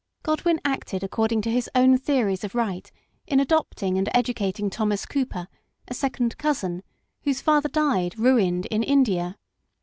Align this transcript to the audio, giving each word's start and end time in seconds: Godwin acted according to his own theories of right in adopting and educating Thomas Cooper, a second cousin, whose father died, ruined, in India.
Godwin 0.23 0.59
acted 0.65 1.03
according 1.03 1.43
to 1.43 1.51
his 1.51 1.69
own 1.75 1.95
theories 1.95 2.43
of 2.43 2.55
right 2.55 2.91
in 3.27 3.39
adopting 3.39 3.99
and 3.99 4.09
educating 4.15 4.67
Thomas 4.71 5.05
Cooper, 5.05 5.47
a 5.87 5.93
second 5.93 6.39
cousin, 6.39 6.81
whose 7.21 7.39
father 7.39 7.69
died, 7.69 8.17
ruined, 8.17 8.65
in 8.71 8.81
India. 8.81 9.37